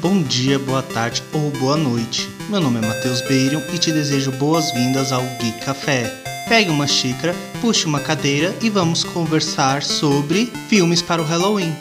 bom 0.00 0.22
dia, 0.22 0.58
boa 0.58 0.82
tarde 0.82 1.22
ou 1.32 1.50
boa 1.50 1.76
noite. 1.76 2.28
Meu 2.48 2.60
nome 2.60 2.78
é 2.78 2.86
Matheus 2.86 3.20
Beirion 3.22 3.60
e 3.72 3.78
te 3.78 3.92
desejo 3.92 4.30
boas-vindas 4.32 5.12
ao 5.12 5.22
Geek 5.22 5.64
Café. 5.64 6.04
Pegue 6.48 6.70
uma 6.70 6.86
xícara, 6.86 7.34
puxe 7.60 7.84
uma 7.84 8.00
cadeira 8.00 8.54
e 8.62 8.70
vamos 8.70 9.04
conversar 9.04 9.82
sobre 9.82 10.46
filmes 10.68 11.02
para 11.02 11.20
o 11.20 11.24
Halloween. 11.24 11.74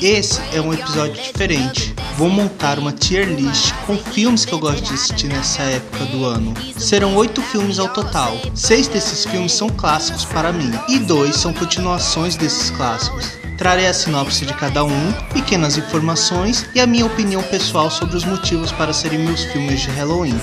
Esse 0.00 0.40
é 0.54 0.60
um 0.60 0.72
episódio 0.72 1.22
diferente. 1.22 1.93
Vou 2.16 2.28
montar 2.28 2.78
uma 2.78 2.92
tier 2.92 3.26
list 3.26 3.74
com 3.86 3.98
filmes 3.98 4.44
que 4.44 4.52
eu 4.52 4.58
gosto 4.60 4.84
de 4.84 4.94
assistir 4.94 5.26
nessa 5.26 5.62
época 5.62 6.04
do 6.06 6.24
ano. 6.24 6.54
Serão 6.76 7.16
oito 7.16 7.42
filmes 7.42 7.80
ao 7.80 7.88
total. 7.88 8.36
Seis 8.54 8.86
desses 8.86 9.24
filmes 9.24 9.52
são 9.52 9.68
clássicos 9.68 10.24
para 10.24 10.52
mim 10.52 10.70
e 10.88 11.00
dois 11.00 11.34
são 11.34 11.52
continuações 11.52 12.36
desses 12.36 12.70
clássicos. 12.70 13.32
Trarei 13.58 13.88
a 13.88 13.92
sinopse 13.92 14.46
de 14.46 14.54
cada 14.54 14.84
um, 14.84 15.12
pequenas 15.32 15.76
informações 15.76 16.64
e 16.72 16.80
a 16.80 16.86
minha 16.86 17.04
opinião 17.04 17.42
pessoal 17.42 17.90
sobre 17.90 18.16
os 18.16 18.24
motivos 18.24 18.70
para 18.70 18.92
serem 18.92 19.18
meus 19.18 19.44
filmes 19.46 19.80
de 19.80 19.90
Halloween. 19.90 20.38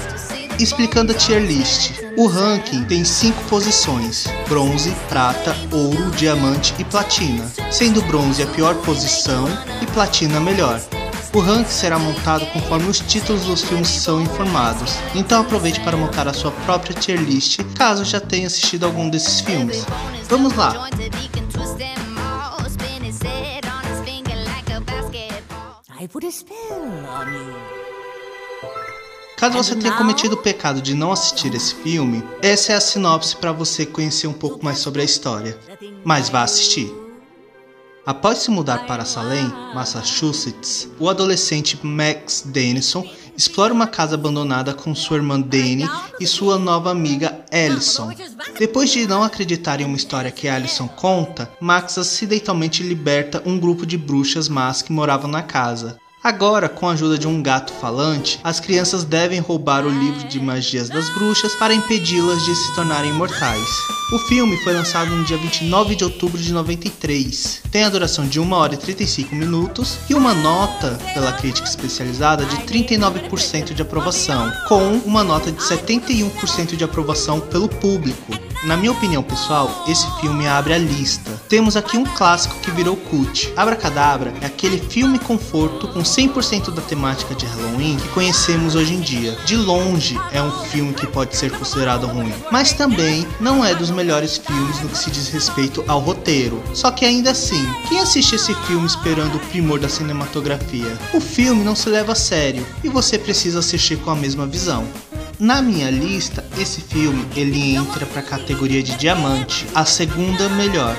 Explicando 0.59 1.13
a 1.13 1.15
tier 1.15 1.41
list, 1.41 1.91
o 2.17 2.27
ranking 2.27 2.83
tem 2.83 3.05
5 3.05 3.45
posições: 3.45 4.25
bronze, 4.47 4.93
prata, 5.07 5.55
ouro, 5.71 6.11
diamante 6.11 6.73
e 6.77 6.83
platina, 6.83 7.49
sendo 7.71 8.01
bronze 8.01 8.43
a 8.43 8.47
pior 8.47 8.75
posição 8.75 9.47
e 9.81 9.85
platina 9.87 10.37
a 10.37 10.41
melhor. 10.41 10.81
O 11.33 11.39
ranking 11.39 11.71
será 11.71 11.97
montado 11.97 12.45
conforme 12.47 12.89
os 12.89 12.99
títulos 12.99 13.45
dos 13.45 13.63
filmes 13.63 13.87
são 13.87 14.21
informados, 14.21 14.97
então 15.15 15.41
aproveite 15.41 15.79
para 15.79 15.95
montar 15.95 16.27
a 16.27 16.33
sua 16.33 16.51
própria 16.51 16.93
tier 16.93 17.21
list 17.21 17.61
caso 17.73 18.03
já 18.03 18.19
tenha 18.19 18.47
assistido 18.47 18.85
algum 18.85 19.09
desses 19.09 19.39
filmes. 19.39 19.85
Vamos 20.27 20.53
lá! 20.55 20.89
Caso 29.37 29.57
você 29.57 29.75
tenha 29.75 29.95
cometido 29.95 30.35
o 30.35 30.41
pecado 30.41 30.81
de 30.81 30.93
não 30.93 31.13
assistir 31.13 31.55
esse 31.55 31.73
filme, 31.75 32.21
essa 32.41 32.73
é 32.73 32.75
a 32.75 32.81
sinopse 32.81 33.37
para 33.37 33.53
você 33.53 33.85
conhecer 33.85 34.27
um 34.27 34.33
pouco 34.33 34.63
mais 34.65 34.79
sobre 34.79 35.01
a 35.01 35.05
história. 35.05 35.57
Mas 36.03 36.27
vá 36.27 36.43
assistir. 36.43 36.93
Após 38.03 38.39
se 38.39 38.49
mudar 38.49 38.87
para 38.87 39.05
Salem, 39.05 39.47
Massachusetts, 39.75 40.89
o 40.99 41.07
adolescente 41.07 41.77
Max 41.85 42.43
Denison 42.43 43.07
explora 43.37 43.71
uma 43.71 43.85
casa 43.85 44.15
abandonada 44.15 44.73
com 44.73 44.95
sua 44.95 45.17
irmã 45.17 45.39
Dani 45.39 45.87
e 46.19 46.25
sua 46.25 46.57
nova 46.57 46.89
amiga 46.89 47.45
Allison. 47.51 48.11
Depois 48.57 48.89
de 48.89 49.05
não 49.05 49.23
acreditar 49.23 49.79
em 49.79 49.85
uma 49.85 49.97
história 49.97 50.31
que 50.31 50.47
Allison 50.47 50.87
conta, 50.87 51.51
Max 51.61 51.99
acidentalmente 51.99 52.81
liberta 52.81 53.41
um 53.45 53.59
grupo 53.59 53.85
de 53.85 53.99
bruxas 53.99 54.49
más 54.49 54.81
que 54.81 54.91
moravam 54.91 55.29
na 55.29 55.43
casa. 55.43 55.99
Agora, 56.23 56.69
com 56.69 56.87
a 56.87 56.91
ajuda 56.91 57.17
de 57.17 57.27
um 57.27 57.41
gato 57.41 57.73
falante, 57.73 58.39
as 58.43 58.59
crianças 58.59 59.03
devem 59.03 59.39
roubar 59.39 59.87
o 59.87 59.89
livro 59.89 60.27
de 60.27 60.39
magias 60.39 60.87
das 60.87 61.09
bruxas 61.15 61.55
para 61.55 61.73
impedi-las 61.73 62.45
de 62.45 62.55
se 62.55 62.75
tornarem 62.75 63.09
imortais. 63.09 63.67
O 64.13 64.19
filme 64.19 64.55
foi 64.57 64.71
lançado 64.73 65.09
no 65.09 65.23
dia 65.23 65.37
29 65.37 65.95
de 65.95 66.03
outubro 66.03 66.39
de 66.39 66.53
93. 66.53 67.63
Tem 67.71 67.83
a 67.83 67.89
duração 67.89 68.27
de 68.27 68.39
1 68.39 68.51
hora 68.51 68.75
e 68.75 68.77
35 68.77 69.33
minutos 69.33 69.97
e 70.07 70.13
uma 70.13 70.35
nota 70.35 70.99
pela 71.11 71.33
crítica 71.33 71.67
especializada 71.67 72.45
de 72.45 72.57
39% 72.57 73.73
de 73.73 73.81
aprovação, 73.81 74.51
com 74.67 74.97
uma 74.97 75.23
nota 75.23 75.51
de 75.51 75.59
71% 75.59 76.75
de 76.75 76.83
aprovação 76.83 77.39
pelo 77.39 77.67
público. 77.67 78.50
Na 78.63 78.77
minha 78.77 78.91
opinião 78.91 79.23
pessoal, 79.23 79.83
esse 79.87 80.05
filme 80.19 80.47
abre 80.47 80.73
a 80.73 80.77
lista. 80.77 81.31
Temos 81.49 81.75
aqui 81.75 81.97
um 81.97 82.03
clássico 82.03 82.59
que 82.59 82.69
virou 82.69 82.95
cult. 82.95 83.51
Abracadabra 83.57 84.31
é 84.39 84.45
aquele 84.45 84.77
filme 84.77 85.17
conforto 85.17 85.87
com 85.87 86.01
100% 86.01 86.71
da 86.71 86.81
temática 86.83 87.33
de 87.33 87.47
Halloween 87.47 87.97
que 87.97 88.07
conhecemos 88.09 88.75
hoje 88.75 88.93
em 88.93 89.01
dia. 89.01 89.35
De 89.45 89.57
longe 89.57 90.15
é 90.31 90.39
um 90.43 90.51
filme 90.51 90.93
que 90.93 91.07
pode 91.07 91.35
ser 91.35 91.49
considerado 91.49 92.05
ruim, 92.05 92.31
mas 92.51 92.71
também 92.71 93.25
não 93.39 93.65
é 93.65 93.73
dos 93.73 93.89
melhores 93.89 94.37
filmes 94.37 94.79
no 94.79 94.89
que 94.89 94.97
se 94.97 95.09
diz 95.09 95.27
respeito 95.29 95.83
ao 95.87 95.99
roteiro. 95.99 96.61
Só 96.75 96.91
que 96.91 97.03
ainda 97.03 97.31
assim, 97.31 97.65
quem 97.89 97.99
assiste 97.99 98.35
esse 98.35 98.53
filme 98.67 98.85
esperando 98.85 99.37
o 99.37 99.47
primor 99.47 99.79
da 99.79 99.89
cinematografia? 99.89 100.99
O 101.15 101.19
filme 101.19 101.63
não 101.63 101.75
se 101.75 101.89
leva 101.89 102.11
a 102.11 102.15
sério 102.15 102.63
e 102.83 102.89
você 102.89 103.17
precisa 103.17 103.57
assistir 103.57 103.97
com 103.97 104.11
a 104.11 104.15
mesma 104.15 104.45
visão. 104.45 104.85
Na 105.41 105.59
minha 105.59 105.89
lista, 105.89 106.45
esse 106.55 106.81
filme 106.81 107.27
ele 107.35 107.73
entra 107.75 108.05
para 108.05 108.19
a 108.19 108.23
categoria 108.23 108.83
de 108.83 108.95
diamante, 108.95 109.65
a 109.73 109.83
segunda 109.83 110.47
melhor. 110.49 110.95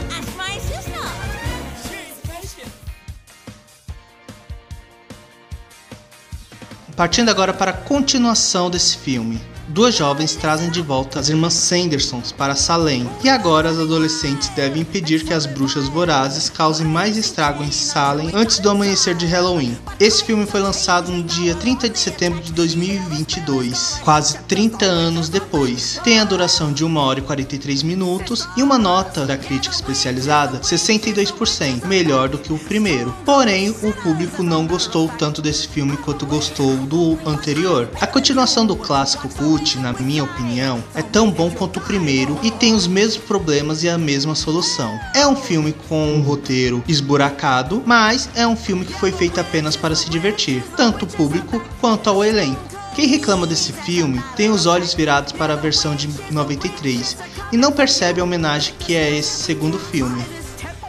Partindo 6.97 7.29
agora 7.29 7.53
para 7.53 7.71
a 7.71 7.75
continuação 7.75 8.69
desse 8.69 8.99
filme, 8.99 9.41
duas 9.69 9.95
jovens 9.95 10.35
trazem 10.35 10.71
de 10.71 10.83
volta 10.83 11.21
as 11.21 11.29
irmãs 11.29 11.55
Sandersons 11.55 12.33
para 12.33 12.55
Salem, 12.55 13.09
e 13.23 13.29
agora 13.29 13.71
as 13.71 13.79
adolescentes 13.79 14.49
devem 14.51 14.83
impedir 14.83 15.25
que 15.25 15.33
as 15.33 15.47
bruxas 15.47 15.89
vorazes 15.89 16.51
causem 16.51 16.87
mais 16.87 17.17
estrago 17.17 17.63
em 17.63 17.71
Salem 17.71 18.31
antes 18.35 18.59
do 18.59 18.71
amanhecer 18.71 19.15
de 19.15 19.27
Halloween. 19.27 19.77
Esse 19.99 20.25
filme 20.25 20.47
foi 20.47 20.61
lançado 20.61 21.11
no 21.11 21.23
dia 21.23 21.55
30 21.55 21.89
de 21.89 21.99
setembro 21.99 22.41
de 22.41 22.53
2022, 22.53 24.01
quase 24.03 24.39
30 24.49 24.85
anos 24.85 25.29
depois. 25.29 26.01
Tem 26.03 26.19
a 26.19 26.25
duração 26.25 26.73
de 26.73 26.85
1 26.85 26.97
hora 26.97 27.19
e 27.21 27.23
43 27.23 27.83
minutos 27.83 28.49
e 28.57 28.63
uma 28.63 28.79
nota 28.79 29.27
da 29.27 29.37
crítica 29.37 29.75
especializada 29.75 30.59
62%, 30.61 31.85
melhor 31.87 32.29
do 32.29 32.39
que 32.39 32.53
o 32.53 32.59
primeiro. 32.59 33.15
Porém, 33.25 33.71
o 33.71 33.93
público 33.93 34.43
não 34.43 34.67
gostou 34.67 35.09
tanto 35.19 35.41
desse 35.43 35.69
filme 35.69 35.97
quanto 35.97 36.27
gostou 36.27 36.77
do 36.77 37.19
anterior. 37.27 37.89
A 38.01 38.07
continuação 38.07 38.67
do 38.67 38.77
clássico 38.77 39.29
reboot, 39.53 39.79
na 39.79 39.93
minha 39.93 40.25
opinião, 40.25 40.83
é 40.95 41.03
tão 41.03 41.31
bom 41.31 41.51
quanto 41.51 41.79
o 41.79 41.83
primeiro 41.83 42.39
e 42.43 42.51
tem 42.51 42.75
os 42.75 42.87
mesmos 42.87 43.25
problemas 43.25 43.83
e 43.83 43.89
a 43.89 43.99
mesma 43.99 44.35
solução. 44.35 44.99
É 45.15 45.27
um 45.27 45.37
filme 45.37 45.75
com 45.89 46.15
um 46.15 46.23
roteiro 46.23 46.83
esburacado, 46.89 47.83
mas 47.85 48.29
é 48.35 48.47
um 48.47 48.57
filme 48.57 48.85
que 48.85 48.95
foi 48.95 49.13
feito 49.13 49.41
apenas 49.41 49.77
para 49.77 49.95
se 49.95 50.09
divertir, 50.09 50.63
tanto 50.77 51.05
o 51.05 51.09
público 51.09 51.63
quanto 51.81 52.09
ao 52.09 52.25
elenco. 52.25 52.61
Quem 52.95 53.07
reclama 53.07 53.47
desse 53.47 53.73
filme 53.73 54.23
tem 54.37 54.51
os 54.51 54.67
olhos 54.67 54.95
virados 54.95 55.33
para 55.33 55.55
a 55.55 55.57
versão 55.57 55.95
de 55.95 56.09
93 56.31 57.17
e 57.51 57.57
não 57.57 57.73
percebe 57.73 58.21
a 58.21 58.25
homenagem 58.25 58.75
que 58.79 58.95
é 58.95 59.17
esse 59.17 59.43
segundo 59.43 59.79
filme. 59.79 60.23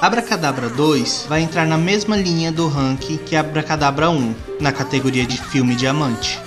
Abracadabra 0.01 0.68
2 0.69 1.28
vai 1.30 1.41
entrar 1.41 1.66
na 1.66 1.78
mesma 1.78 2.18
linha 2.18 2.51
do 2.51 2.68
ranking 2.68 3.18
que 3.18 3.38
Abracadabra 3.38 4.09
1, 4.09 4.35
na 4.59 4.72
categoria 4.72 5.25
de 5.25 5.41
filme 5.41 5.75
diamante. 5.75 6.41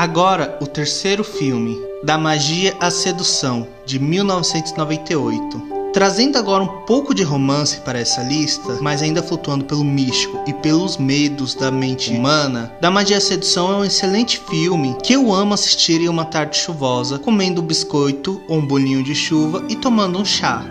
Agora, 0.00 0.56
o 0.62 0.66
terceiro 0.66 1.22
filme, 1.22 1.78
Da 2.02 2.16
Magia 2.16 2.74
à 2.80 2.90
Sedução, 2.90 3.68
de 3.84 3.98
1998. 3.98 5.92
Trazendo 5.92 6.38
agora 6.38 6.64
um 6.64 6.86
pouco 6.86 7.14
de 7.14 7.22
romance 7.22 7.82
para 7.82 7.98
essa 7.98 8.22
lista, 8.22 8.78
mas 8.80 9.02
ainda 9.02 9.22
flutuando 9.22 9.66
pelo 9.66 9.84
místico 9.84 10.42
e 10.46 10.54
pelos 10.54 10.96
medos 10.96 11.54
da 11.54 11.70
mente 11.70 12.10
humana, 12.14 12.72
Da 12.80 12.90
Magia 12.90 13.18
à 13.18 13.20
Sedução 13.20 13.70
é 13.72 13.76
um 13.76 13.84
excelente 13.84 14.40
filme 14.48 14.96
que 15.02 15.12
eu 15.12 15.34
amo 15.34 15.52
assistir 15.52 16.00
em 16.00 16.08
uma 16.08 16.24
tarde 16.24 16.56
chuvosa, 16.56 17.18
comendo 17.18 17.60
um 17.60 17.66
biscoito 17.66 18.40
ou 18.48 18.56
um 18.56 18.66
bolinho 18.66 19.04
de 19.04 19.14
chuva 19.14 19.62
e 19.68 19.76
tomando 19.76 20.18
um 20.18 20.24
chá. 20.24 20.64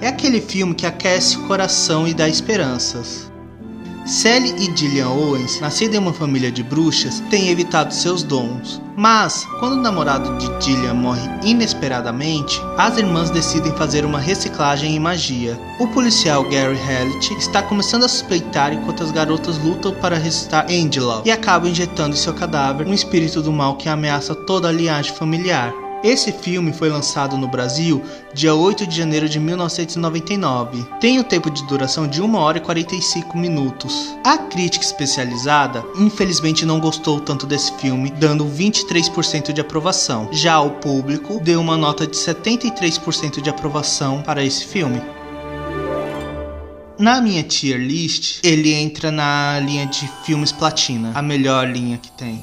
É 0.00 0.06
aquele 0.06 0.40
filme 0.40 0.76
que 0.76 0.86
aquece 0.86 1.36
o 1.36 1.48
coração 1.48 2.06
e 2.06 2.14
dá 2.14 2.28
esperanças. 2.28 3.32
Sally 4.06 4.54
e 4.56 4.76
Gillian 4.76 5.08
Owens, 5.08 5.60
nascida 5.60 5.96
em 5.96 5.98
uma 5.98 6.12
família 6.12 6.52
de 6.52 6.62
bruxas, 6.62 7.18
têm 7.28 7.48
evitado 7.48 7.92
seus 7.92 8.22
dons. 8.22 8.80
Mas, 8.96 9.44
quando 9.58 9.72
o 9.72 9.82
namorado 9.82 10.38
de 10.38 10.64
Gillian 10.64 10.94
morre 10.94 11.28
inesperadamente, 11.42 12.60
as 12.78 12.96
irmãs 12.98 13.30
decidem 13.30 13.72
fazer 13.72 14.04
uma 14.04 14.20
reciclagem 14.20 14.94
em 14.94 15.00
magia. 15.00 15.58
O 15.80 15.88
policial 15.88 16.48
Gary 16.48 16.76
Hallett 16.76 17.34
está 17.34 17.64
começando 17.64 18.04
a 18.04 18.08
suspeitar 18.08 18.72
enquanto 18.72 19.02
as 19.02 19.10
garotas 19.10 19.58
lutam 19.58 19.92
para 19.94 20.16
ressuscitar 20.16 20.66
Angela 20.70 21.22
e 21.24 21.32
acabam 21.32 21.68
injetando 21.68 22.14
em 22.14 22.18
seu 22.18 22.32
cadáver 22.32 22.86
um 22.86 22.94
espírito 22.94 23.42
do 23.42 23.52
mal 23.52 23.76
que 23.76 23.88
ameaça 23.88 24.36
toda 24.36 24.68
a 24.68 24.72
linhagem 24.72 25.12
familiar. 25.16 25.85
Esse 26.04 26.30
filme 26.30 26.72
foi 26.72 26.88
lançado 26.88 27.36
no 27.36 27.48
Brasil 27.48 28.02
dia 28.34 28.54
8 28.54 28.86
de 28.86 28.96
janeiro 28.96 29.28
de 29.28 29.40
1999. 29.40 30.86
Tem 31.00 31.18
o 31.18 31.22
um 31.22 31.24
tempo 31.24 31.50
de 31.50 31.66
duração 31.66 32.06
de 32.06 32.20
1 32.20 32.34
hora 32.34 32.58
e 32.58 32.60
45 32.60 33.36
minutos. 33.36 34.14
A 34.24 34.36
crítica 34.36 34.84
especializada 34.84 35.84
infelizmente 35.98 36.66
não 36.66 36.78
gostou 36.78 37.20
tanto 37.20 37.46
desse 37.46 37.72
filme, 37.78 38.10
dando 38.10 38.44
23% 38.44 39.52
de 39.52 39.60
aprovação. 39.60 40.28
Já 40.32 40.60
o 40.60 40.72
público 40.72 41.40
deu 41.40 41.60
uma 41.60 41.76
nota 41.76 42.06
de 42.06 42.16
73% 42.16 43.40
de 43.40 43.50
aprovação 43.50 44.22
para 44.22 44.44
esse 44.44 44.66
filme. 44.66 45.00
Na 46.98 47.20
minha 47.20 47.42
tier 47.42 47.78
list, 47.78 48.40
ele 48.42 48.72
entra 48.72 49.10
na 49.10 49.60
linha 49.60 49.86
de 49.86 50.08
filmes 50.24 50.50
platina, 50.50 51.12
a 51.14 51.20
melhor 51.20 51.68
linha 51.68 51.98
que 51.98 52.10
tem. 52.10 52.42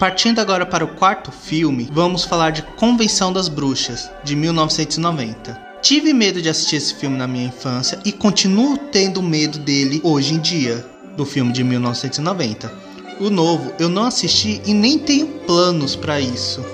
Partindo 0.00 0.38
agora 0.38 0.64
para 0.64 0.82
o 0.82 0.88
quarto 0.88 1.30
filme, 1.30 1.86
vamos 1.92 2.24
falar 2.24 2.52
de 2.52 2.62
Convenção 2.62 3.30
das 3.30 3.48
Bruxas, 3.48 4.10
de 4.24 4.34
1990. 4.34 5.60
Tive 5.82 6.14
medo 6.14 6.40
de 6.40 6.48
assistir 6.48 6.76
esse 6.76 6.94
filme 6.94 7.18
na 7.18 7.26
minha 7.26 7.48
infância 7.48 7.98
e 8.02 8.10
continuo 8.10 8.78
tendo 8.78 9.22
medo 9.22 9.58
dele 9.58 10.00
hoje 10.02 10.32
em 10.32 10.38
dia, 10.38 10.86
do 11.18 11.26
filme 11.26 11.52
de 11.52 11.62
1990. 11.62 12.72
O 13.20 13.28
novo 13.28 13.74
eu 13.78 13.90
não 13.90 14.04
assisti 14.04 14.62
e 14.64 14.72
nem 14.72 14.98
tenho 14.98 15.26
planos 15.46 15.94
para 15.94 16.18
isso. 16.18 16.64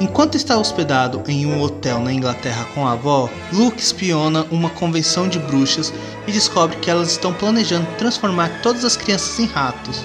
Enquanto 0.00 0.34
está 0.34 0.58
hospedado 0.58 1.22
em 1.28 1.46
um 1.46 1.62
hotel 1.62 2.00
na 2.00 2.12
Inglaterra 2.12 2.66
com 2.74 2.84
a 2.84 2.94
avó, 2.94 3.30
Luke 3.52 3.80
espiona 3.80 4.44
uma 4.50 4.70
convenção 4.70 5.28
de 5.28 5.38
bruxas 5.38 5.94
e 6.26 6.32
descobre 6.32 6.78
que 6.78 6.90
elas 6.90 7.12
estão 7.12 7.32
planejando 7.32 7.86
transformar 7.96 8.60
todas 8.60 8.84
as 8.84 8.96
crianças 8.96 9.38
em 9.38 9.46
ratos. 9.46 10.04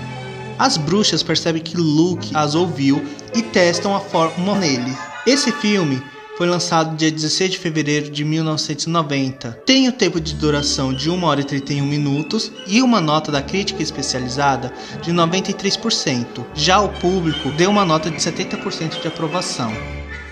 As 0.59 0.77
bruxas 0.77 1.21
percebem 1.21 1.61
que 1.61 1.77
Luke 1.77 2.31
as 2.33 2.55
ouviu 2.55 3.03
e 3.35 3.41
testam 3.41 3.95
a 3.95 3.99
forma 3.99 4.55
nele. 4.55 4.95
Esse 5.25 5.51
filme 5.51 6.01
foi 6.37 6.47
lançado 6.47 6.95
dia 6.95 7.11
16 7.11 7.51
de 7.51 7.57
fevereiro 7.57 8.11
de 8.11 8.23
1990. 8.23 9.63
Tem 9.65 9.87
o 9.87 9.91
tempo 9.91 10.21
de 10.21 10.35
duração 10.35 10.93
de 10.93 11.09
1 11.09 11.23
hora 11.23 11.41
e 11.41 11.43
31 11.43 11.85
minutos 11.85 12.51
e 12.67 12.81
uma 12.81 13.01
nota 13.01 13.31
da 13.31 13.41
crítica 13.41 13.81
especializada 13.81 14.71
de 15.01 15.11
93%. 15.11 16.45
Já 16.53 16.79
o 16.79 16.89
público 16.89 17.49
deu 17.51 17.71
uma 17.71 17.83
nota 17.83 18.11
de 18.11 18.17
70% 18.17 19.01
de 19.01 19.07
aprovação. 19.07 19.73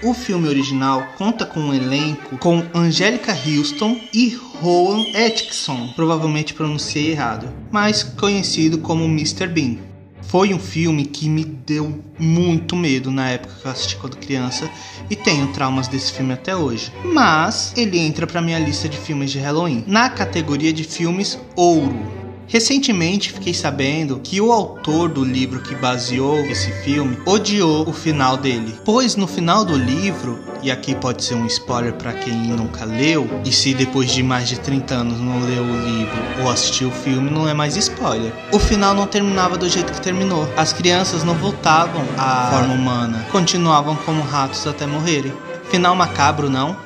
O 0.04 0.14
filme 0.14 0.48
original 0.48 1.08
conta 1.18 1.46
com 1.46 1.60
um 1.60 1.74
elenco 1.74 2.38
com 2.38 2.64
Angélica 2.74 3.32
Houston 3.34 4.00
e 4.14 4.38
Rowan 4.62 5.06
Atkinson, 5.16 5.90
provavelmente 5.96 6.54
pronunciei 6.54 7.12
errado, 7.12 7.52
mas 7.72 8.04
conhecido 8.04 8.78
como 8.78 9.06
Mr. 9.06 9.48
Bean. 9.48 9.95
Foi 10.36 10.54
um 10.54 10.60
filme 10.60 11.06
que 11.06 11.30
me 11.30 11.46
deu 11.46 12.04
muito 12.20 12.76
medo 12.76 13.10
na 13.10 13.30
época 13.30 13.54
que 13.54 13.66
eu 13.66 13.72
assisti 13.72 13.96
quando 13.96 14.18
criança 14.18 14.70
e 15.10 15.16
tenho 15.16 15.48
traumas 15.54 15.88
desse 15.88 16.12
filme 16.12 16.34
até 16.34 16.54
hoje. 16.54 16.92
Mas 17.06 17.72
ele 17.78 17.98
entra 17.98 18.28
para 18.28 18.42
minha 18.42 18.60
lista 18.60 18.90
de 18.90 18.98
filmes 18.98 19.32
de 19.32 19.40
Halloween 19.40 19.86
na 19.88 20.10
categoria 20.10 20.74
de 20.74 20.84
filmes 20.84 21.40
ouro. 21.56 22.25
Recentemente 22.48 23.34
fiquei 23.34 23.54
sabendo 23.54 24.20
que 24.24 24.40
o 24.40 24.52
autor 24.52 25.10
do 25.10 25.24
livro 25.24 25.62
que 25.62 25.76
baseou 25.76 26.40
esse 26.46 26.72
filme 26.84 27.18
odiou 27.26 27.88
o 27.88 27.94
final 27.94 28.38
dele, 28.38 28.76
pois 28.86 29.16
no 29.16 29.28
final 29.28 29.66
do 29.66 29.76
livro, 29.76 30.40
e 30.62 30.70
aqui 30.70 30.96
pode 30.96 31.24
ser 31.24 31.36
um 31.36 31.46
spoiler 31.48 31.94
para 31.94 32.14
quem 32.14 32.34
nunca 32.34 32.86
leu, 32.86 33.28
e 33.44 33.52
se 33.52 33.74
depois 33.74 34.12
de 34.12 34.22
mais 34.22 34.48
de 34.48 34.60
30 34.60 34.94
anos 34.94 35.20
não 35.20 35.40
leu 35.40 35.64
o 35.64 35.86
livro 35.86 36.18
ou 36.42 36.50
assistiu 36.50 36.90
o 36.90 36.92
filme, 36.92 37.30
não 37.30 37.48
é 37.48 37.54
mais 37.54 37.76
spoiler. 37.78 38.32
O 38.52 38.60
final 38.60 38.94
não 38.94 39.08
terminava 39.08 39.58
do 39.58 39.68
jeito 39.68 39.92
que 39.92 40.02
terminou. 40.02 40.48
As 40.56 40.72
crianças 40.72 41.24
não 41.24 41.34
voltavam 41.36 42.04
à 42.18 42.50
forma 42.52 42.74
humana, 42.74 43.26
continuavam 43.32 43.96
como 43.96 44.22
ratos 44.22 44.66
até 44.68 44.86
morrerem. 44.86 45.34
Final 45.70 45.96
macabro, 45.96 46.50
não? 46.50 46.78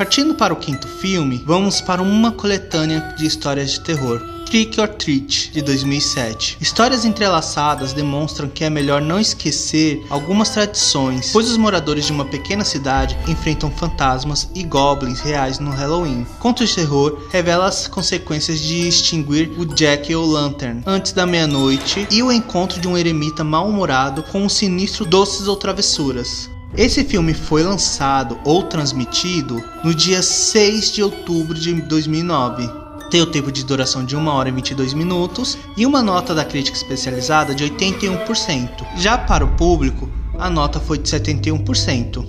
Partindo 0.00 0.34
para 0.34 0.54
o 0.54 0.56
quinto 0.56 0.88
filme, 0.88 1.42
vamos 1.44 1.82
para 1.82 2.00
uma 2.00 2.32
coletânea 2.32 3.14
de 3.18 3.26
histórias 3.26 3.72
de 3.72 3.80
terror. 3.80 4.18
Trick 4.46 4.80
or 4.80 4.88
Treat, 4.88 5.52
de 5.52 5.60
2007. 5.60 6.56
Histórias 6.58 7.04
entrelaçadas 7.04 7.92
demonstram 7.92 8.48
que 8.48 8.64
é 8.64 8.70
melhor 8.70 9.02
não 9.02 9.20
esquecer 9.20 10.02
algumas 10.08 10.48
tradições, 10.48 11.32
pois 11.34 11.50
os 11.50 11.58
moradores 11.58 12.06
de 12.06 12.12
uma 12.12 12.24
pequena 12.24 12.64
cidade 12.64 13.14
enfrentam 13.28 13.70
fantasmas 13.70 14.48
e 14.54 14.62
goblins 14.62 15.20
reais 15.20 15.58
no 15.58 15.70
Halloween. 15.70 16.26
Contos 16.38 16.70
de 16.70 16.76
terror 16.76 17.28
revela 17.30 17.66
as 17.66 17.86
consequências 17.86 18.58
de 18.58 18.88
extinguir 18.88 19.52
o 19.58 19.66
Jack 19.66 20.14
o 20.14 20.24
Lantern 20.24 20.82
antes 20.86 21.12
da 21.12 21.26
meia-noite 21.26 22.08
e 22.10 22.22
o 22.22 22.32
encontro 22.32 22.80
de 22.80 22.88
um 22.88 22.96
eremita 22.96 23.44
mal-humorado 23.44 24.22
com 24.22 24.42
um 24.42 24.48
sinistro 24.48 25.04
doces 25.04 25.46
ou 25.46 25.56
travessuras. 25.56 26.49
Esse 26.76 27.04
filme 27.04 27.34
foi 27.34 27.64
lançado 27.64 28.38
ou 28.44 28.62
transmitido 28.62 29.62
no 29.82 29.92
dia 29.92 30.22
6 30.22 30.92
de 30.92 31.02
outubro 31.02 31.58
de 31.58 31.74
2009. 31.74 32.70
Tem 33.10 33.20
o 33.20 33.26
tempo 33.26 33.50
de 33.50 33.64
duração 33.64 34.04
de 34.04 34.14
1 34.14 34.26
hora 34.28 34.48
e 34.48 34.52
22 34.52 34.94
minutos 34.94 35.58
e 35.76 35.84
uma 35.84 36.00
nota 36.00 36.32
da 36.32 36.44
crítica 36.44 36.76
especializada 36.76 37.54
de 37.54 37.64
81%. 37.64 38.86
Já 38.96 39.18
para 39.18 39.44
o 39.44 39.56
público, 39.56 40.08
a 40.38 40.48
nota 40.48 40.78
foi 40.78 40.98
de 40.98 41.10
71%. 41.10 42.24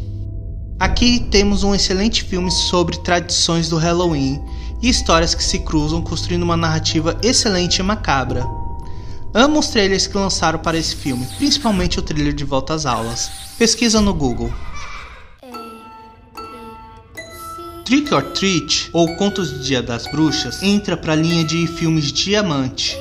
Aqui 0.79 1.19
temos 1.29 1.63
um 1.63 1.75
excelente 1.75 2.23
filme 2.23 2.49
sobre 2.49 2.97
tradições 2.97 3.69
do 3.69 3.77
Halloween 3.77 4.41
e 4.81 4.89
histórias 4.89 5.35
que 5.35 5.43
se 5.43 5.59
cruzam, 5.59 6.01
construindo 6.01 6.41
uma 6.41 6.57
narrativa 6.57 7.15
excelente 7.21 7.77
e 7.77 7.83
macabra. 7.83 8.43
Amo 9.33 9.59
os 9.59 9.69
trailers 9.69 10.07
que 10.07 10.17
lançaram 10.17 10.59
para 10.59 10.77
esse 10.77 10.93
filme, 10.93 11.25
principalmente 11.37 11.97
o 11.97 12.01
trailer 12.01 12.33
de 12.33 12.43
Volta 12.43 12.73
às 12.73 12.85
Aulas. 12.85 13.31
Pesquisa 13.57 14.01
no 14.01 14.13
Google. 14.13 14.51
Trick 17.85 18.13
or 18.13 18.23
Treat, 18.23 18.89
ou 18.91 19.15
Contos 19.15 19.53
de 19.53 19.67
Dia 19.67 19.81
das 19.81 20.05
Bruxas, 20.07 20.61
entra 20.61 20.97
para 20.97 21.13
a 21.13 21.15
linha 21.15 21.45
de 21.45 21.65
filmes 21.65 22.11
Diamante. 22.11 22.97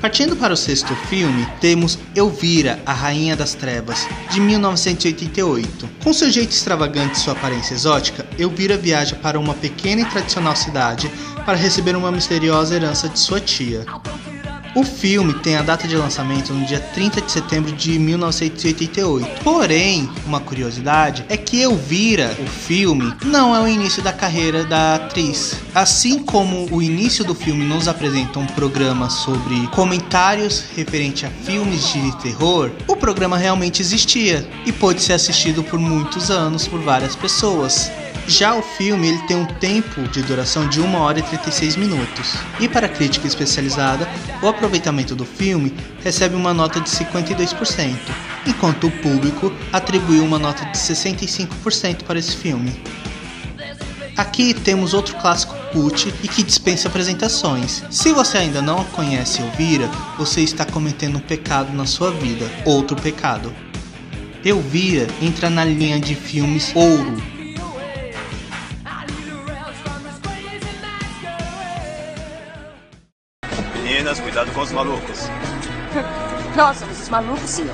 Partindo 0.00 0.36
para 0.36 0.52
o 0.52 0.56
sexto 0.56 0.94
filme, 1.08 1.46
temos 1.60 1.98
Elvira, 2.14 2.78
a 2.84 2.92
Rainha 2.92 3.34
das 3.34 3.54
Trevas, 3.54 4.06
de 4.30 4.38
1988. 4.38 5.88
Com 6.02 6.12
seu 6.12 6.30
jeito 6.30 6.50
extravagante 6.50 7.14
e 7.14 7.20
sua 7.20 7.32
aparência 7.32 7.72
exótica, 7.72 8.26
Elvira 8.38 8.76
viaja 8.76 9.16
para 9.16 9.38
uma 9.38 9.54
pequena 9.54 10.02
e 10.02 10.04
tradicional 10.04 10.54
cidade 10.54 11.10
para 11.44 11.56
receber 11.56 11.96
uma 11.96 12.10
misteriosa 12.10 12.74
herança 12.74 13.08
de 13.08 13.18
sua 13.18 13.40
tia. 13.40 13.84
O 14.74 14.82
filme 14.82 15.32
tem 15.34 15.54
a 15.54 15.62
data 15.62 15.86
de 15.86 15.96
lançamento 15.96 16.52
no 16.52 16.66
dia 16.66 16.80
30 16.80 17.20
de 17.20 17.30
setembro 17.30 17.70
de 17.70 17.96
1988. 17.96 19.44
Porém, 19.44 20.10
uma 20.26 20.40
curiosidade 20.40 21.24
é 21.28 21.36
que 21.36 21.60
Elvira, 21.62 22.36
o 22.40 22.46
filme, 22.46 23.14
não 23.24 23.54
é 23.54 23.60
o 23.60 23.68
início 23.68 24.02
da 24.02 24.12
carreira 24.12 24.64
da 24.64 24.96
atriz. 24.96 25.54
Assim 25.72 26.18
como 26.18 26.66
o 26.72 26.82
início 26.82 27.24
do 27.24 27.36
filme 27.36 27.64
nos 27.64 27.86
apresenta 27.86 28.40
um 28.40 28.46
programa 28.46 29.08
sobre 29.08 29.64
comentários 29.68 30.64
referente 30.74 31.24
a 31.24 31.30
filmes 31.30 31.92
de 31.92 32.10
terror, 32.16 32.72
o 32.88 32.96
programa 32.96 33.38
realmente 33.38 33.80
existia 33.80 34.44
e 34.66 34.72
pôde 34.72 35.00
ser 35.00 35.12
assistido 35.12 35.62
por 35.62 35.78
muitos 35.78 36.32
anos 36.32 36.66
por 36.66 36.80
várias 36.80 37.14
pessoas. 37.14 37.92
Já 38.26 38.54
o 38.54 38.62
filme 38.62 39.08
ele 39.08 39.22
tem 39.26 39.36
um 39.36 39.44
tempo 39.44 40.08
de 40.08 40.22
duração 40.22 40.66
de 40.66 40.80
1 40.80 40.94
hora 40.94 41.18
e 41.18 41.22
36 41.22 41.76
minutos. 41.76 42.34
E 42.58 42.66
para 42.66 42.86
a 42.86 42.88
crítica 42.88 43.26
especializada, 43.26 44.08
o 44.42 44.48
aproveitamento 44.48 45.14
do 45.14 45.26
filme 45.26 45.74
recebe 46.02 46.34
uma 46.34 46.54
nota 46.54 46.80
de 46.80 46.88
52%, 46.88 47.94
enquanto 48.46 48.86
o 48.86 48.90
público 48.90 49.52
atribuiu 49.70 50.24
uma 50.24 50.38
nota 50.38 50.64
de 50.64 50.78
65% 50.78 52.04
para 52.04 52.18
esse 52.18 52.34
filme. 52.34 52.72
Aqui 54.16 54.54
temos 54.54 54.94
outro 54.94 55.16
clássico 55.16 55.54
cult 55.72 56.14
e 56.22 56.28
que 56.28 56.42
dispensa 56.42 56.88
apresentações. 56.88 57.82
Se 57.90 58.12
você 58.12 58.38
ainda 58.38 58.62
não 58.62 58.84
conhece 58.84 59.42
Elvira, 59.42 59.90
você 60.16 60.40
está 60.40 60.64
cometendo 60.64 61.18
um 61.18 61.20
pecado 61.20 61.74
na 61.74 61.84
sua 61.84 62.10
vida, 62.10 62.50
outro 62.64 62.96
pecado. 62.96 63.52
Elvira 64.44 65.06
entra 65.20 65.50
na 65.50 65.64
linha 65.64 66.00
de 66.00 66.14
filmes 66.14 66.70
ouro 66.74 67.33
Meninas, 73.84 74.18
cuidado 74.18 74.50
com 74.52 74.62
os 74.62 74.72
malucos. 74.72 75.28
Nossa, 76.56 76.86
esses 76.86 77.10
malucos 77.10 77.50
sim. 77.50 77.66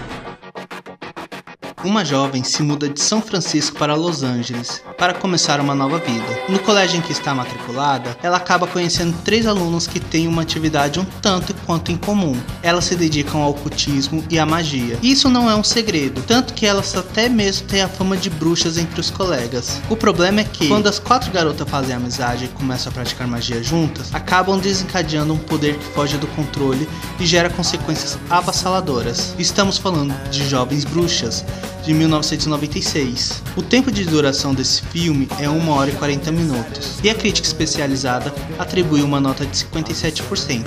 Uma 1.84 2.04
jovem 2.04 2.42
se 2.42 2.64
muda 2.64 2.88
de 2.88 3.00
São 3.00 3.22
Francisco 3.22 3.78
para 3.78 3.94
Los 3.94 4.24
Angeles 4.24 4.82
para 5.00 5.14
começar 5.14 5.60
uma 5.60 5.74
nova 5.74 5.98
vida. 5.98 6.26
No 6.46 6.58
colégio 6.58 6.98
em 6.98 7.00
que 7.00 7.10
está 7.10 7.34
matriculada, 7.34 8.14
ela 8.22 8.36
acaba 8.36 8.66
conhecendo 8.66 9.16
três 9.24 9.46
alunos 9.46 9.86
que 9.86 9.98
têm 9.98 10.28
uma 10.28 10.42
atividade 10.42 11.00
um 11.00 11.06
tanto 11.22 11.54
quanto 11.64 11.90
em 11.90 11.96
comum. 11.96 12.38
Elas 12.62 12.84
se 12.84 12.94
dedicam 12.94 13.40
ao 13.40 13.52
ocultismo 13.52 14.22
e 14.28 14.38
à 14.38 14.44
magia. 14.44 14.98
Isso 15.02 15.30
não 15.30 15.48
é 15.48 15.56
um 15.56 15.64
segredo, 15.64 16.22
tanto 16.26 16.52
que 16.52 16.66
elas 16.66 16.94
até 16.94 17.30
mesmo 17.30 17.66
têm 17.66 17.80
a 17.80 17.88
fama 17.88 18.14
de 18.14 18.28
bruxas 18.28 18.76
entre 18.76 19.00
os 19.00 19.08
colegas. 19.08 19.80
O 19.88 19.96
problema 19.96 20.40
é 20.40 20.44
que, 20.44 20.68
quando 20.68 20.86
as 20.86 20.98
quatro 20.98 21.32
garotas 21.32 21.66
fazem 21.66 21.96
amizade 21.96 22.44
e 22.44 22.48
começam 22.48 22.90
a 22.90 22.94
praticar 22.94 23.26
magia 23.26 23.62
juntas, 23.62 24.14
acabam 24.14 24.58
desencadeando 24.58 25.32
um 25.32 25.38
poder 25.38 25.78
que 25.78 25.84
foge 25.94 26.18
do 26.18 26.26
controle 26.26 26.86
e 27.18 27.24
gera 27.24 27.48
consequências 27.48 28.18
avassaladoras. 28.28 29.34
Estamos 29.38 29.78
falando 29.78 30.14
de 30.30 30.46
jovens 30.46 30.84
bruxas 30.84 31.42
de 31.82 31.94
1996. 31.94 33.42
O 33.56 33.62
tempo 33.62 33.90
de 33.90 34.04
duração 34.04 34.54
desse 34.54 34.82
filme 34.90 35.28
é 35.38 35.48
1 35.48 35.68
hora 35.68 35.90
e 35.90 35.94
40 35.94 36.32
minutos, 36.32 36.98
e 37.02 37.10
a 37.10 37.14
crítica 37.14 37.46
especializada 37.46 38.34
atribuiu 38.58 39.04
uma 39.04 39.20
nota 39.20 39.46
de 39.46 39.56
57%, 39.56 40.64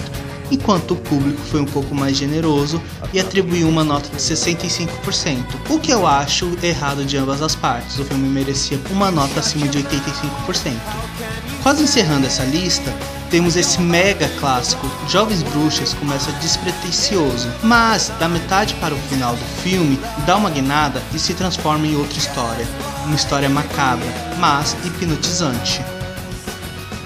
enquanto 0.50 0.92
o 0.92 0.96
público 0.96 1.42
foi 1.42 1.62
um 1.62 1.66
pouco 1.66 1.94
mais 1.94 2.18
generoso 2.18 2.82
e 3.14 3.20
atribuiu 3.20 3.68
uma 3.68 3.84
nota 3.84 4.10
de 4.10 4.22
65%, 4.22 5.44
o 5.70 5.80
que 5.80 5.92
eu 5.92 6.08
acho 6.08 6.58
errado 6.62 7.06
de 7.06 7.18
ambas 7.18 7.42
as 7.42 7.56
partes. 7.56 8.00
O 8.00 8.06
filme 8.06 8.28
merecia 8.28 8.80
uma 8.92 9.12
nota 9.12 9.40
acima 9.40 9.68
de 9.68 9.80
85%. 9.80 10.74
Quase 11.62 11.84
encerrando 11.84 12.28
essa 12.28 12.44
lista, 12.44 12.94
temos 13.30 13.56
esse 13.56 13.82
mega 13.82 14.28
clássico. 14.40 14.86
Jovens 15.10 15.42
Bruxas 15.44 15.94
começa 15.94 16.32
despretensioso, 16.34 17.50
mas 17.64 18.12
da 18.20 18.28
metade 18.28 18.76
para 18.76 18.94
o 18.94 18.98
final 19.10 19.36
do 19.36 19.46
filme 19.64 20.00
dá 20.26 20.36
uma 20.36 20.50
guinada 20.50 21.02
e 21.14 21.20
se 21.20 21.34
transforma 21.34 21.88
em 21.88 21.96
outra 21.96 22.18
história. 22.18 22.68
Uma 23.06 23.16
história 23.16 23.50
macabra, 23.50 24.08
mas 24.40 24.76
hipnotizante. 24.86 25.82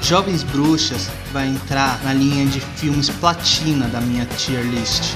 Jovens 0.02 0.44
Bruxas 0.44 1.10
vai 1.34 1.48
entrar 1.48 2.02
na 2.04 2.14
linha 2.14 2.46
de 2.46 2.62
filmes 2.62 3.10
platina 3.10 3.88
da 3.88 4.00
minha 4.00 4.26
tier 4.26 4.64
list. 4.64 5.16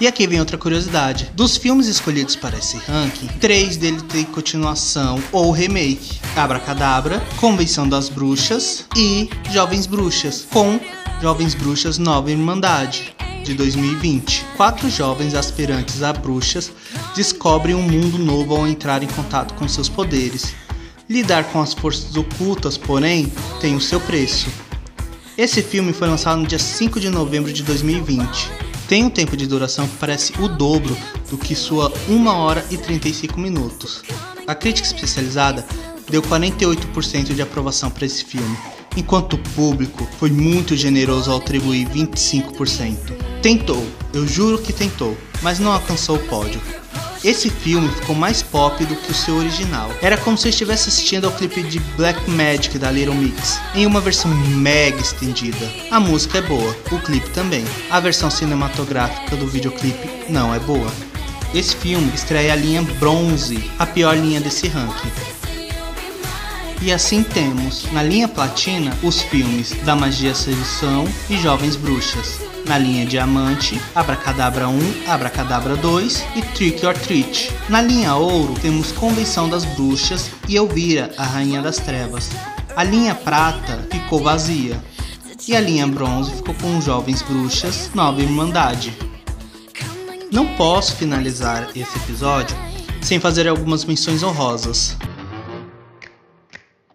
E 0.00 0.06
aqui 0.06 0.26
vem 0.26 0.40
outra 0.40 0.56
curiosidade. 0.56 1.30
Dos 1.34 1.58
filmes 1.58 1.86
escolhidos 1.86 2.34
para 2.34 2.56
esse 2.56 2.78
ranking, 2.78 3.26
três 3.38 3.76
deles 3.76 4.02
têm 4.02 4.24
continuação 4.24 5.22
ou 5.30 5.50
remake. 5.50 6.18
Abracadabra, 6.34 7.20
Convenção 7.38 7.86
das 7.86 8.08
Bruxas 8.08 8.86
e 8.96 9.28
Jovens 9.52 9.86
Bruxas, 9.86 10.46
com 10.50 10.80
Jovens 11.20 11.54
Bruxas 11.54 11.98
Nova 11.98 12.30
Irmandade, 12.30 13.14
de 13.42 13.54
2020. 13.54 14.44
Quatro 14.56 14.88
jovens 14.90 15.34
aspirantes 15.34 16.02
a 16.02 16.12
bruxas 16.12 16.72
descobrem 17.14 17.74
um 17.74 17.82
mundo 17.82 18.18
novo 18.18 18.54
ao 18.54 18.66
entrar 18.66 19.02
em 19.02 19.08
contato 19.08 19.54
com 19.54 19.68
seus 19.68 19.88
poderes. 19.88 20.54
Lidar 21.08 21.44
com 21.44 21.60
as 21.60 21.74
forças 21.74 22.16
ocultas, 22.16 22.76
porém, 22.76 23.32
tem 23.60 23.74
o 23.74 23.80
seu 23.80 24.00
preço. 24.00 24.48
Esse 25.36 25.62
filme 25.62 25.92
foi 25.92 26.08
lançado 26.08 26.40
no 26.40 26.46
dia 26.46 26.58
5 26.58 27.00
de 27.00 27.10
novembro 27.10 27.52
de 27.52 27.62
2020 27.62 28.70
tem 28.90 29.04
um 29.04 29.08
tempo 29.08 29.36
de 29.36 29.46
duração 29.46 29.86
que 29.86 29.96
parece 29.98 30.32
o 30.40 30.48
dobro 30.48 30.96
do 31.30 31.38
que 31.38 31.54
sua 31.54 31.92
1 32.08 32.26
hora 32.26 32.66
e 32.72 32.76
35 32.76 33.38
minutos. 33.38 34.02
A 34.48 34.52
crítica 34.52 34.84
especializada 34.84 35.64
deu 36.08 36.20
48% 36.20 37.32
de 37.32 37.40
aprovação 37.40 37.88
para 37.88 38.04
esse 38.04 38.24
filme, 38.24 38.58
enquanto 38.96 39.34
o 39.34 39.38
público 39.54 40.08
foi 40.18 40.28
muito 40.28 40.76
generoso 40.76 41.30
ao 41.30 41.38
atribuir 41.38 41.88
25%. 41.88 43.29
Tentou, 43.42 43.86
eu 44.12 44.28
juro 44.28 44.58
que 44.58 44.70
tentou, 44.70 45.16
mas 45.40 45.58
não 45.58 45.72
alcançou 45.72 46.16
o 46.16 46.26
pódio. 46.26 46.60
Esse 47.24 47.48
filme 47.48 47.88
ficou 47.88 48.14
mais 48.14 48.42
pop 48.42 48.84
do 48.84 48.94
que 48.94 49.10
o 49.10 49.14
seu 49.14 49.36
original. 49.36 49.90
Era 50.02 50.18
como 50.18 50.36
se 50.36 50.46
eu 50.46 50.50
estivesse 50.50 50.90
assistindo 50.90 51.24
ao 51.24 51.32
clipe 51.32 51.62
de 51.62 51.78
Black 51.96 52.30
Magic 52.30 52.78
da 52.78 52.90
Little 52.90 53.14
Mix, 53.14 53.58
em 53.74 53.86
uma 53.86 54.00
versão 54.00 54.30
mega 54.30 55.00
estendida. 55.00 55.70
A 55.90 55.98
música 55.98 56.38
é 56.38 56.42
boa, 56.42 56.76
o 56.92 56.98
clipe 56.98 57.30
também. 57.30 57.64
A 57.90 57.98
versão 57.98 58.30
cinematográfica 58.30 59.36
do 59.36 59.46
videoclipe 59.46 60.30
não 60.30 60.54
é 60.54 60.58
boa. 60.58 60.90
Esse 61.54 61.74
filme 61.76 62.12
estreia 62.14 62.52
a 62.52 62.56
linha 62.56 62.82
Bronze, 62.82 63.70
a 63.78 63.86
pior 63.86 64.16
linha 64.16 64.40
desse 64.40 64.68
ranking. 64.68 65.39
E 66.82 66.92
assim 66.92 67.22
temos, 67.22 67.90
na 67.92 68.02
linha 68.02 68.26
platina, 68.26 68.96
os 69.02 69.20
filmes 69.20 69.72
Da 69.84 69.94
Magia 69.94 70.34
Sedução 70.34 71.06
e 71.28 71.36
Jovens 71.36 71.76
Bruxas 71.76 72.50
na 72.70 72.78
linha 72.78 73.04
Diamante, 73.04 73.80
Abracadabra 73.94 74.68
1, 74.68 74.78
Abracadabra 75.08 75.74
2 75.76 76.24
e 76.36 76.42
Trick 76.54 76.86
or 76.86 76.94
Treat. 76.94 77.52
Na 77.68 77.82
linha 77.82 78.14
Ouro 78.14 78.54
temos 78.60 78.92
Convenção 78.92 79.48
das 79.48 79.64
Bruxas 79.64 80.30
e 80.48 80.54
Elvira, 80.54 81.10
a 81.16 81.24
Rainha 81.24 81.60
das 81.60 81.78
Trevas. 81.78 82.30
A 82.76 82.84
linha 82.84 83.12
Prata 83.12 83.86
ficou 83.90 84.22
vazia. 84.22 84.80
E 85.48 85.56
a 85.56 85.60
linha 85.60 85.86
Bronze 85.86 86.30
ficou 86.32 86.54
com 86.54 86.80
Jovens 86.80 87.22
Bruxas, 87.22 87.90
Nova 87.92 88.22
Irmandade. 88.22 88.96
Não 90.30 90.54
posso 90.54 90.94
finalizar 90.94 91.70
esse 91.74 91.98
episódio 91.98 92.56
sem 93.02 93.18
fazer 93.18 93.48
algumas 93.48 93.84
menções 93.84 94.22
honrosas. 94.22 94.96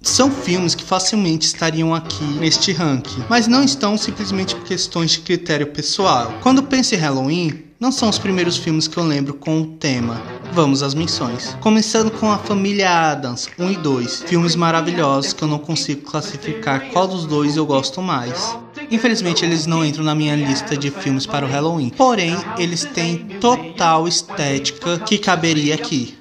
São 0.05 0.29
filmes 0.29 0.75
que 0.75 0.83
facilmente 0.83 1.47
estariam 1.47 1.93
aqui 1.93 2.24
neste 2.24 2.71
ranking, 2.71 3.24
mas 3.27 3.47
não 3.47 3.63
estão 3.63 3.97
simplesmente 3.97 4.55
por 4.55 4.63
questões 4.63 5.12
de 5.12 5.19
critério 5.21 5.65
pessoal. 5.65 6.31
Quando 6.43 6.62
penso 6.62 6.93
em 6.93 7.00
Halloween, 7.00 7.63
não 7.79 7.91
são 7.91 8.07
os 8.07 8.19
primeiros 8.19 8.55
filmes 8.55 8.88
que 8.88 8.97
eu 8.97 9.03
lembro 9.03 9.33
com 9.33 9.62
o 9.62 9.65
tema. 9.65 10.21
Vamos 10.53 10.83
às 10.83 10.93
menções. 10.93 11.57
Começando 11.59 12.12
com 12.12 12.31
a 12.31 12.38
família 12.38 13.12
Adams 13.12 13.50
1 13.57 13.71
e 13.71 13.75
2, 13.77 14.24
filmes 14.27 14.55
maravilhosos 14.55 15.33
que 15.33 15.41
eu 15.41 15.47
não 15.47 15.57
consigo 15.57 16.01
classificar 16.01 16.91
qual 16.91 17.07
dos 17.07 17.25
dois 17.25 17.57
eu 17.57 17.65
gosto 17.65 18.00
mais. 18.00 18.55
Infelizmente 18.91 19.43
eles 19.43 19.65
não 19.65 19.83
entram 19.83 20.05
na 20.05 20.13
minha 20.13 20.35
lista 20.35 20.77
de 20.77 20.91
filmes 20.91 21.25
para 21.25 21.47
o 21.47 21.50
Halloween, 21.50 21.89
porém 21.89 22.38
eles 22.59 22.85
têm 22.85 23.25
total 23.41 24.07
estética 24.07 25.00
que 25.00 25.17
caberia 25.17 25.74
aqui. 25.74 26.15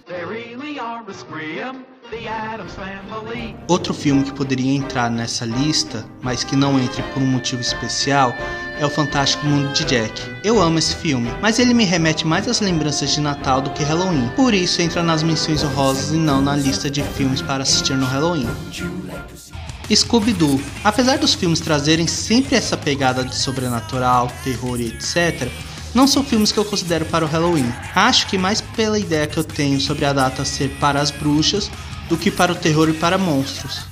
Outro 3.68 3.92
filme 3.92 4.24
que 4.24 4.32
poderia 4.32 4.74
entrar 4.74 5.10
nessa 5.10 5.44
lista, 5.44 6.06
mas 6.22 6.42
que 6.42 6.56
não 6.56 6.80
entre 6.80 7.02
por 7.02 7.22
um 7.22 7.26
motivo 7.26 7.60
especial, 7.60 8.34
é 8.78 8.86
o 8.86 8.90
Fantástico 8.90 9.46
Mundo 9.46 9.72
de 9.72 9.84
Jack. 9.84 10.22
Eu 10.42 10.60
amo 10.60 10.78
esse 10.78 10.96
filme, 10.96 11.30
mas 11.42 11.58
ele 11.58 11.74
me 11.74 11.84
remete 11.84 12.26
mais 12.26 12.48
às 12.48 12.60
lembranças 12.60 13.10
de 13.10 13.20
Natal 13.20 13.60
do 13.60 13.70
que 13.70 13.84
Halloween. 13.84 14.28
Por 14.36 14.54
isso 14.54 14.80
entra 14.80 15.02
nas 15.02 15.22
menções 15.22 15.62
honrosas 15.62 16.12
e 16.12 16.16
não 16.16 16.40
na 16.40 16.56
lista 16.56 16.90
de 16.90 17.02
filmes 17.02 17.42
para 17.42 17.62
assistir 17.62 17.96
no 17.96 18.06
Halloween. 18.06 18.48
Scooby-Doo. 19.94 20.60
Apesar 20.82 21.18
dos 21.18 21.34
filmes 21.34 21.60
trazerem 21.60 22.06
sempre 22.06 22.56
essa 22.56 22.76
pegada 22.76 23.22
de 23.22 23.34
sobrenatural, 23.34 24.30
terror 24.42 24.80
e 24.80 24.86
etc., 24.86 25.48
não 25.94 26.06
são 26.06 26.24
filmes 26.24 26.50
que 26.50 26.58
eu 26.58 26.64
considero 26.64 27.04
para 27.04 27.24
o 27.24 27.28
Halloween. 27.28 27.70
Acho 27.94 28.26
que 28.26 28.38
mais 28.38 28.60
pela 28.60 28.98
ideia 28.98 29.26
que 29.26 29.36
eu 29.36 29.44
tenho 29.44 29.80
sobre 29.80 30.04
a 30.04 30.12
data 30.12 30.44
ser 30.44 30.70
para 30.80 31.00
as 31.00 31.10
bruxas 31.10 31.70
do 32.08 32.16
que 32.16 32.30
para 32.30 32.52
o 32.52 32.56
terror 32.56 32.88
e 32.88 32.94
para 32.94 33.18
monstros. 33.18 33.82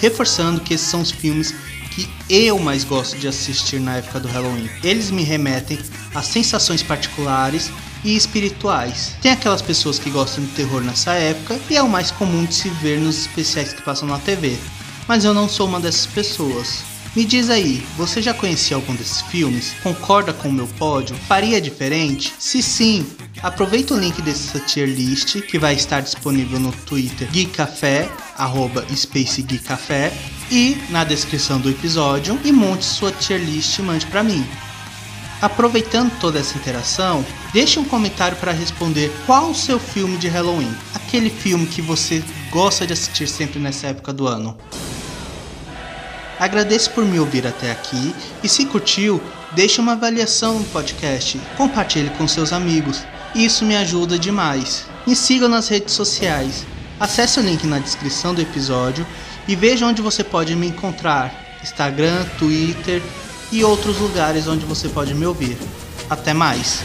Reforçando 0.00 0.60
que 0.60 0.74
esses 0.74 0.86
são 0.86 1.00
os 1.00 1.10
filmes 1.10 1.54
que 1.90 2.08
eu 2.28 2.58
mais 2.58 2.84
gosto 2.84 3.18
de 3.18 3.28
assistir 3.28 3.80
na 3.80 3.96
época 3.96 4.20
do 4.20 4.28
Halloween. 4.28 4.70
Eles 4.82 5.10
me 5.10 5.22
remetem 5.22 5.78
a 6.14 6.22
sensações 6.22 6.82
particulares 6.82 7.70
e 8.04 8.16
espirituais. 8.16 9.16
Tem 9.20 9.32
aquelas 9.32 9.60
pessoas 9.60 9.98
que 9.98 10.10
gostam 10.10 10.44
de 10.44 10.50
terror 10.52 10.80
nessa 10.82 11.12
época 11.12 11.58
e 11.68 11.76
é 11.76 11.82
o 11.82 11.88
mais 11.88 12.10
comum 12.10 12.44
de 12.44 12.54
se 12.54 12.68
ver 12.68 12.98
nos 13.00 13.18
especiais 13.18 13.72
que 13.72 13.82
passam 13.82 14.08
na 14.08 14.18
TV. 14.18 14.56
Mas 15.06 15.24
eu 15.24 15.34
não 15.34 15.48
sou 15.48 15.66
uma 15.66 15.80
dessas 15.80 16.06
pessoas. 16.06 16.89
Me 17.16 17.24
diz 17.24 17.50
aí, 17.50 17.84
você 17.96 18.22
já 18.22 18.32
conhecia 18.32 18.76
algum 18.76 18.94
desses 18.94 19.20
filmes? 19.22 19.74
Concorda 19.82 20.32
com 20.32 20.48
o 20.48 20.52
meu 20.52 20.68
pódio? 20.78 21.16
Faria 21.26 21.60
diferente? 21.60 22.32
Se 22.38 22.62
sim, 22.62 23.04
aproveita 23.42 23.94
o 23.94 23.98
link 23.98 24.22
dessa 24.22 24.60
tier 24.60 24.86
list 24.86 25.40
que 25.40 25.58
vai 25.58 25.74
estar 25.74 26.02
disponível 26.02 26.60
no 26.60 26.70
Twitter 26.70 27.28
Geekcafé, 27.32 28.08
arroba 28.36 28.86
Space 28.94 29.42
Café, 29.42 30.12
e 30.52 30.76
na 30.88 31.02
descrição 31.02 31.58
do 31.58 31.68
episódio 31.68 32.38
e 32.44 32.52
monte 32.52 32.84
sua 32.84 33.10
tier 33.10 33.40
list 33.40 33.76
e 33.78 33.82
mande 33.82 34.06
para 34.06 34.22
mim. 34.22 34.46
Aproveitando 35.42 36.12
toda 36.20 36.38
essa 36.38 36.56
interação, 36.56 37.26
deixe 37.52 37.80
um 37.80 37.84
comentário 37.84 38.36
para 38.36 38.52
responder 38.52 39.10
qual 39.26 39.50
o 39.50 39.54
seu 39.54 39.80
filme 39.80 40.16
de 40.16 40.28
Halloween, 40.28 40.72
aquele 40.94 41.28
filme 41.28 41.66
que 41.66 41.82
você 41.82 42.22
gosta 42.52 42.86
de 42.86 42.92
assistir 42.92 43.26
sempre 43.26 43.58
nessa 43.58 43.88
época 43.88 44.12
do 44.12 44.28
ano. 44.28 44.56
Agradeço 46.40 46.92
por 46.92 47.04
me 47.04 47.20
ouvir 47.20 47.46
até 47.46 47.70
aqui 47.70 48.14
e 48.42 48.48
se 48.48 48.64
curtiu, 48.64 49.20
deixe 49.52 49.78
uma 49.78 49.92
avaliação 49.92 50.58
no 50.58 50.64
podcast, 50.64 51.38
compartilhe 51.54 52.08
com 52.16 52.26
seus 52.26 52.50
amigos. 52.50 53.04
Isso 53.34 53.62
me 53.62 53.76
ajuda 53.76 54.18
demais. 54.18 54.86
Me 55.06 55.14
sigam 55.14 55.50
nas 55.50 55.68
redes 55.68 55.92
sociais. 55.92 56.64
Acesse 56.98 57.38
o 57.38 57.42
link 57.42 57.66
na 57.66 57.78
descrição 57.78 58.34
do 58.34 58.40
episódio 58.40 59.06
e 59.46 59.54
veja 59.54 59.84
onde 59.84 60.00
você 60.00 60.24
pode 60.24 60.56
me 60.56 60.68
encontrar: 60.68 61.30
Instagram, 61.62 62.24
Twitter 62.38 63.02
e 63.52 63.62
outros 63.62 63.98
lugares 63.98 64.48
onde 64.48 64.64
você 64.64 64.88
pode 64.88 65.14
me 65.14 65.26
ouvir. 65.26 65.58
Até 66.08 66.32
mais! 66.32 66.80